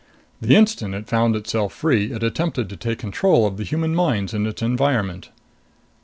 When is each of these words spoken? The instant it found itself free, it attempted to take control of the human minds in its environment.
The 0.41 0.55
instant 0.55 0.95
it 0.95 1.07
found 1.07 1.35
itself 1.35 1.73
free, 1.73 2.11
it 2.11 2.23
attempted 2.23 2.69
to 2.69 2.75
take 2.75 2.97
control 2.97 3.45
of 3.45 3.57
the 3.57 3.63
human 3.63 3.93
minds 3.93 4.33
in 4.33 4.47
its 4.47 4.63
environment. 4.63 5.29